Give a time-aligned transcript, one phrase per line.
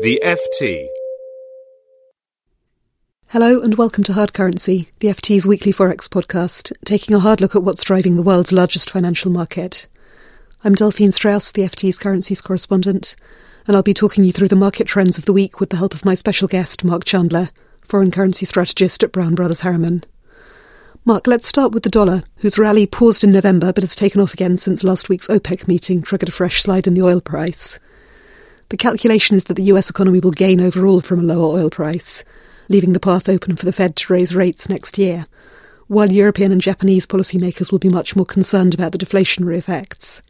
[0.00, 0.88] The FT.
[3.28, 7.54] Hello and welcome to Hard Currency, the FT's weekly Forex podcast, taking a hard look
[7.54, 9.86] at what's driving the world's largest financial market.
[10.64, 13.14] I'm Delphine Strauss, the FT's currencies correspondent,
[13.68, 15.94] and I'll be talking you through the market trends of the week with the help
[15.94, 17.50] of my special guest, Marc Chandler,
[17.80, 20.02] foreign currency strategist at Brown Brothers Harriman.
[21.04, 24.34] Marc, let's start with the dollar, whose rally paused in November but has taken off
[24.34, 27.78] again since last week's OPEC meeting triggered a fresh slide in the oil price.
[28.74, 32.24] The calculation is that the US economy will gain overall from a lower oil price,
[32.68, 35.26] leaving the path open for the Fed to raise rates next year,
[35.86, 40.22] while European and Japanese policymakers will be much more concerned about the deflationary effects.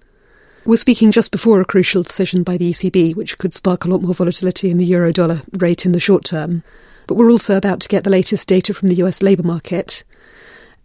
[0.67, 4.03] We're speaking just before a crucial decision by the ECB, which could spark a lot
[4.03, 6.65] more volatility in the euro dollar rate in the short term.
[7.07, 10.05] But we're also about to get the latest data from the US labour market,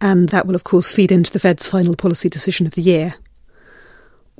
[0.00, 3.16] and that will, of course, feed into the Fed's final policy decision of the year.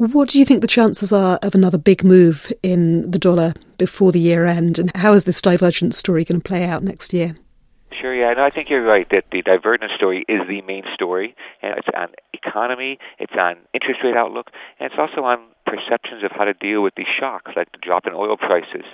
[0.00, 4.12] What do you think the chances are of another big move in the dollar before
[4.12, 7.34] the year end, and how is this divergent story going to play out next year?
[7.92, 11.34] Sure, yeah, no, I think you're right that the divergent story is the main story,
[11.60, 16.30] and it's on economy, it's on interest rate outlook, and it's also on perceptions of
[16.32, 18.86] how to deal with these shocks, like the drop in oil prices.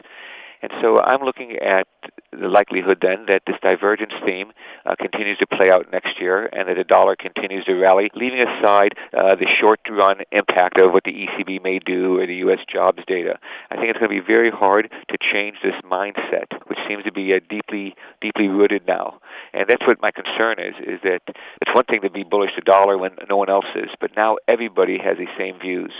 [0.67, 1.86] And so I'm looking at
[2.33, 4.50] the likelihood then that this divergence theme
[4.84, 8.41] uh, continues to play out next year and that the dollar continues to rally, leaving
[8.41, 12.59] aside uh, the short run impact of what the ECB may do or the U.S.
[12.69, 13.39] jobs data.
[13.70, 17.12] I think it's going to be very hard to change this mindset, which seems to
[17.12, 19.20] be uh, deeply, deeply rooted now.
[19.55, 22.62] And that's what my concern is, is that it's one thing to be bullish the
[22.62, 25.93] dollar when no one else is, but now everybody has the same views.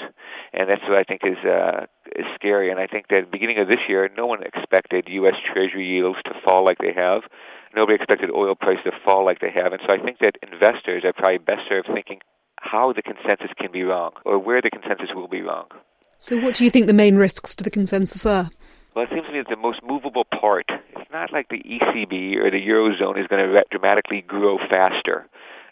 [0.53, 2.71] And that's what I think is, uh, is scary.
[2.71, 5.35] And I think that at the beginning of this year, no one expected U.S.
[5.53, 7.23] Treasury yields to fall like they have.
[7.75, 9.73] Nobody expected oil prices to fall like they have.
[9.73, 12.21] And so I think that investors are probably best served thinking
[12.61, 15.67] how the consensus can be wrong or where the consensus will be wrong.
[16.19, 18.49] So, what do you think the main risks to the consensus are?
[18.95, 22.37] Well, it seems to me that the most movable part, it's not like the ECB
[22.37, 25.27] or the Eurozone is going to dramatically grow faster.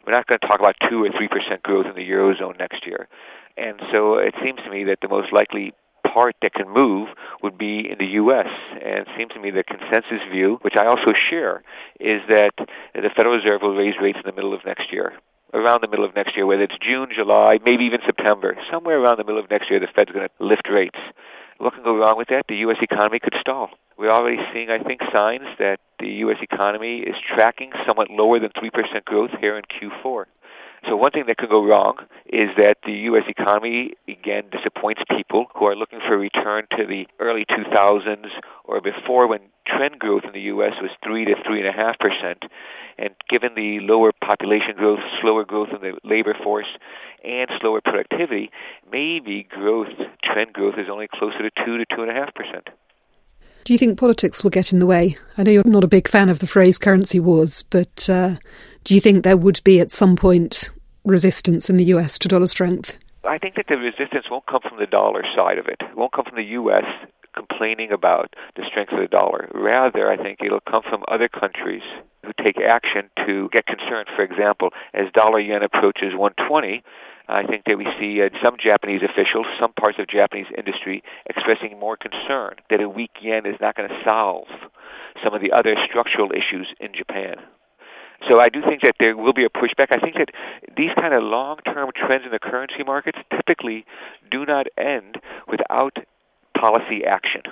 [0.06, 3.08] We're not going to talk about 2 or 3% growth in the Eurozone next year.
[3.56, 5.72] And so it seems to me that the most likely
[6.14, 7.08] part that can move
[7.42, 8.46] would be in the U.S.
[8.74, 11.62] And it seems to me the consensus view, which I also share,
[11.98, 12.54] is that
[12.94, 15.12] the Federal Reserve will raise rates in the middle of next year.
[15.52, 19.18] Around the middle of next year, whether it's June, July, maybe even September, somewhere around
[19.18, 20.98] the middle of next year, the Fed's going to lift rates.
[21.58, 22.46] What can go wrong with that?
[22.48, 22.78] The U.S.
[22.82, 23.70] economy could stall.
[23.96, 26.38] We're already seeing, I think, signs that the U.S.
[26.42, 30.24] economy is tracking somewhat lower than 3% growth here in Q4.
[30.86, 31.96] So one thing that could go wrong
[32.26, 33.24] is that the U.S.
[33.28, 38.26] economy again disappoints people who are looking for a return to the early 2000s
[38.64, 40.72] or before when trend growth in the U.S.
[40.82, 42.44] was three to three and a half percent,
[42.98, 46.68] and given the lower population growth, slower growth in the labor force,
[47.24, 48.50] and slower productivity,
[48.90, 49.88] maybe growth
[50.22, 52.68] trend growth is only closer to two to two and a half percent.
[53.64, 55.16] Do you think politics will get in the way?
[55.38, 58.36] I know you're not a big fan of the phrase currency wars, but uh,
[58.84, 60.70] do you think there would be at some point
[61.02, 62.98] resistance in the US to dollar strength?
[63.24, 65.78] I think that the resistance won't come from the dollar side of it.
[65.80, 66.84] It won't come from the U.S.
[67.34, 69.48] complaining about the strength of the dollar.
[69.54, 71.82] Rather, I think it'll come from other countries
[72.22, 74.08] who take action to get concerned.
[74.14, 76.82] For example, as dollar yen approaches 120,
[77.28, 81.78] I think that we see uh, some Japanese officials, some parts of Japanese industry expressing
[81.78, 84.48] more concern that a weak yen is not going to solve
[85.22, 87.36] some of the other structural issues in Japan.
[88.28, 89.88] So I do think that there will be a pushback.
[89.90, 90.30] I think that
[90.76, 93.84] these kind of long-term trends in the currency markets typically
[94.30, 95.16] do not end
[95.48, 95.96] without
[96.56, 97.42] policy action.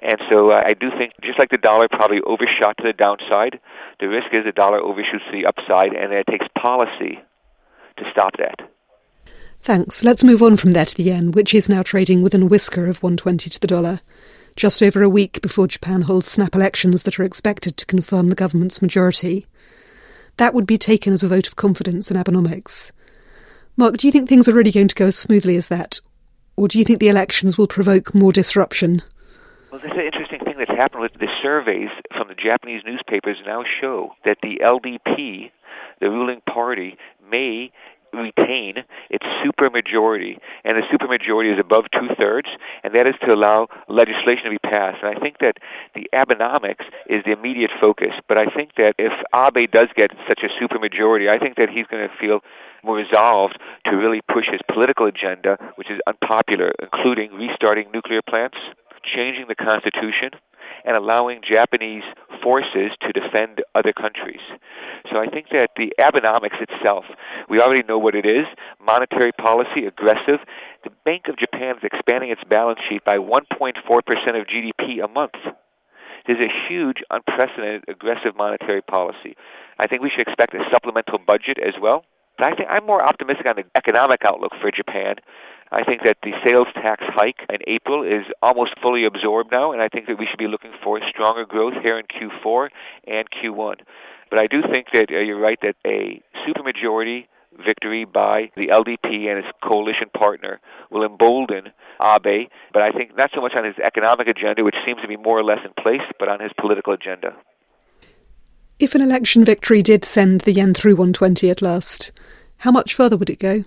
[0.00, 3.58] And so uh, I do think, just like the dollar probably overshot to the downside,
[4.00, 7.18] the risk is the dollar overshoots to the upside, and it takes policy
[7.96, 8.60] to stop that.
[9.60, 10.04] Thanks.
[10.04, 12.86] Let's move on from there to the yen, which is now trading within a whisker
[12.86, 14.00] of 120 to the dollar,
[14.56, 18.34] just over a week before Japan holds snap elections that are expected to confirm the
[18.34, 19.46] government's majority
[20.38, 22.90] that would be taken as a vote of confidence in Abenomics.
[23.76, 26.00] Marc, do you think things are really going to go as smoothly as that?
[26.56, 29.02] Or do you think the elections will provoke more disruption?
[29.70, 33.64] Well, there's an interesting thing that's happened with the surveys from the Japanese newspapers now
[33.80, 35.50] show that the LDP,
[36.00, 36.96] the ruling party,
[37.30, 37.70] may
[38.12, 42.48] retain its supermajority, and the supermajority is above two thirds,
[42.82, 44.98] and that is to allow legislation to be passed.
[45.02, 45.58] And I think that
[45.94, 50.40] the Abenomics is the immediate focus, but I think that if Abe does get such
[50.42, 52.40] a supermajority, I think that he's going to feel
[52.84, 58.56] more resolved to really push his political agenda, which is unpopular, including restarting nuclear plants,
[59.04, 60.30] changing the Constitution,
[60.84, 62.04] and allowing Japanese
[62.42, 64.40] forces to defend other countries.
[65.10, 67.04] So I think that the Abenomics itself,
[67.48, 68.46] we already know what it is
[68.84, 70.40] monetary policy, aggressive.
[70.84, 73.76] The Bank of Japan is expanding its balance sheet by 1.4%
[74.40, 75.34] of GDP a month.
[76.26, 79.34] There's a huge, unprecedented, aggressive monetary policy.
[79.78, 82.04] I think we should expect a supplemental budget as well.
[82.36, 85.16] But I think I'm more optimistic on the economic outlook for Japan
[85.70, 89.82] I think that the sales tax hike in April is almost fully absorbed now, and
[89.82, 92.68] I think that we should be looking for stronger growth here in Q4
[93.06, 93.76] and Q1.
[94.30, 97.26] But I do think that uh, you're right that a supermajority
[97.64, 100.60] victory by the LDP and its coalition partner
[100.90, 105.00] will embolden Abe, but I think not so much on his economic agenda, which seems
[105.02, 107.34] to be more or less in place, but on his political agenda.
[108.78, 112.12] If an election victory did send the yen through 120 at last,
[112.58, 113.64] how much further would it go?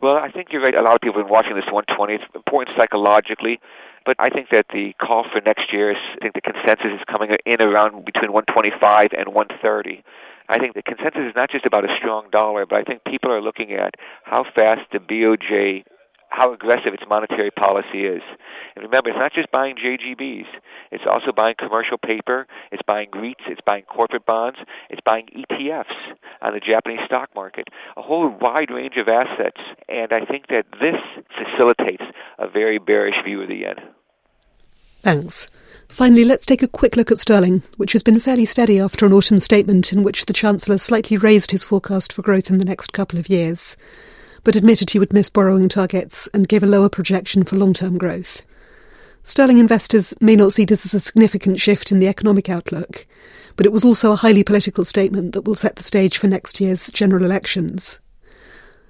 [0.00, 0.74] Well, I think you're right.
[0.74, 2.14] A lot of people have been watching this 120.
[2.14, 3.60] It's important psychologically,
[4.06, 7.04] but I think that the call for next year is, I think the consensus is
[7.06, 10.02] coming in around between 125 and 130.
[10.48, 13.30] I think the consensus is not just about a strong dollar, but I think people
[13.30, 13.94] are looking at
[14.24, 15.84] how fast the BOJ
[16.30, 18.22] how aggressive its monetary policy is.
[18.74, 20.46] And remember, it's not just buying JGBs.
[20.92, 22.46] It's also buying commercial paper.
[22.72, 23.48] It's buying REITs.
[23.48, 24.58] It's buying corporate bonds.
[24.88, 25.94] It's buying ETFs
[26.40, 27.68] on the Japanese stock market.
[27.96, 29.60] A whole wide range of assets.
[29.88, 30.96] And I think that this
[31.36, 32.04] facilitates
[32.38, 33.76] a very bearish view of the yen.
[35.02, 35.48] Thanks.
[35.88, 39.12] Finally, let's take a quick look at sterling, which has been fairly steady after an
[39.12, 42.92] autumn statement in which the Chancellor slightly raised his forecast for growth in the next
[42.92, 43.76] couple of years
[44.44, 47.98] but admitted he would miss borrowing targets and gave a lower projection for long term
[47.98, 48.42] growth.
[49.22, 53.06] Sterling investors may not see this as a significant shift in the economic outlook,
[53.56, 56.60] but it was also a highly political statement that will set the stage for next
[56.60, 58.00] year's general elections.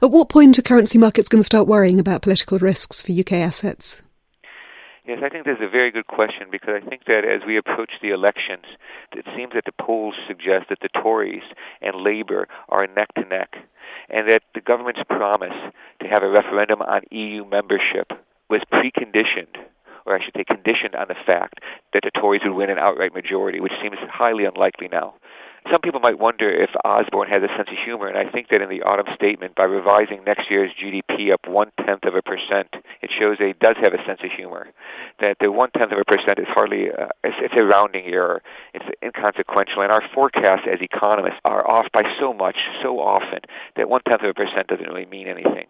[0.02, 3.32] At what point are currency markets going to start worrying about political risks for UK
[3.32, 4.00] assets?
[5.06, 7.90] Yes, I think that's a very good question because I think that as we approach
[8.00, 8.64] the elections,
[9.12, 11.42] it seems that the polls suggest that the Tories
[11.82, 13.56] and Labour are neck to neck
[14.10, 15.54] and that the government's promise
[16.00, 18.12] to have a referendum on EU membership
[18.48, 19.56] was preconditioned,
[20.06, 21.60] or I should say conditioned on the fact
[21.92, 25.14] that the Tories would win an outright majority, which seems highly unlikely now.
[25.68, 28.62] Some people might wonder if Osborne has a sense of humor, and I think that
[28.62, 32.72] in the autumn statement, by revising next year's GDP up one tenth of a percent,
[33.02, 34.68] it shows that he does have a sense of humor.
[35.20, 38.42] That the one tenth of a percent is hardly uh, it's, it's a rounding error.
[38.72, 43.40] It's inconsequential, and our forecasts as economists are off by so much, so often
[43.76, 45.66] that one tenth of a percent doesn't really mean anything.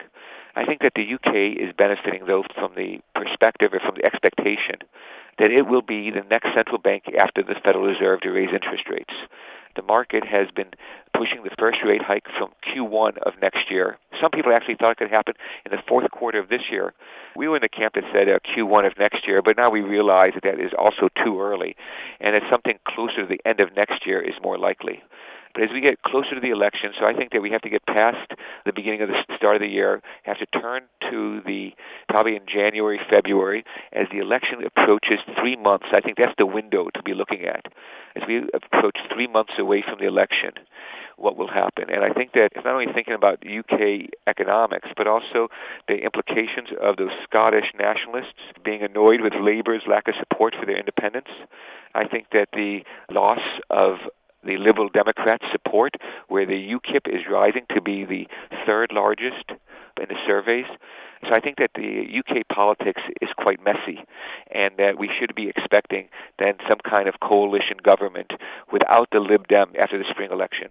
[0.54, 4.78] I think that the UK is benefiting, though, from the perspective or from the expectation
[5.38, 8.84] that it will be the next central bank after the Federal Reserve to raise interest
[8.90, 9.14] rates
[9.76, 10.70] the market has been
[11.14, 13.98] pushing the first rate hike from Q1 of next year.
[14.20, 15.34] Some people actually thought it could happen
[15.64, 16.92] in the fourth quarter of this year.
[17.36, 19.80] We were in the camp that said uh, Q1 of next year, but now we
[19.80, 21.76] realize that that is also too early,
[22.20, 25.02] and that something closer to the end of next year is more likely.
[25.54, 27.68] But as we get closer to the election, so I think that we have to
[27.68, 28.32] get past
[28.64, 31.72] the beginning of the start of the year, have to turn to the
[32.08, 35.86] probably in January, February, as the election approaches three months.
[35.92, 37.66] I think that's the window to be looking at.
[38.16, 40.52] As we approach three months away from the election,
[41.20, 41.90] what will happen.
[41.90, 45.48] And I think that it's not only thinking about UK economics, but also
[45.86, 50.78] the implications of those Scottish nationalists being annoyed with Labour's lack of support for their
[50.78, 51.28] independence.
[51.94, 52.80] I think that the
[53.10, 53.98] loss of
[54.44, 55.94] the Liberal Democrats support,
[56.28, 58.26] where the UKIP is rising to be the
[58.66, 59.50] third largest
[60.00, 60.66] in the surveys.
[61.22, 64.02] So I think that the UK politics is quite messy,
[64.50, 68.32] and that we should be expecting then some kind of coalition government
[68.72, 70.68] without the Lib Dem after the spring election.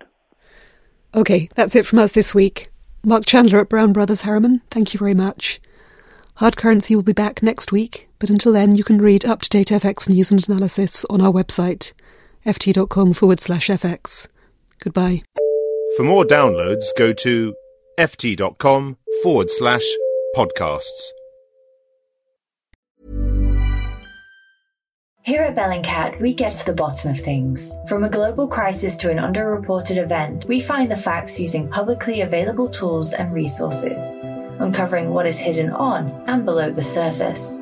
[1.13, 2.69] Okay, that's it from us this week.
[3.03, 5.61] Marc Chandler at Brown Brothers Harriman, thank you very much.
[6.35, 9.49] Hard Currency will be back next week, but until then, you can read up to
[9.49, 11.93] date FX news and analysis on our website
[12.46, 14.27] ft.com forward slash fx.
[14.84, 15.24] Goodbye.
[15.98, 17.55] For more downloads, go to
[17.98, 19.84] ft.com forward slash
[20.36, 21.12] podcasts.
[25.25, 27.72] Here at Bellingcat, we get to the bottom of things.
[27.88, 32.69] From a global crisis to an underreported event, we find the facts using publicly available
[32.69, 34.01] tools and resources,
[34.60, 37.62] uncovering what is hidden on and below the surface.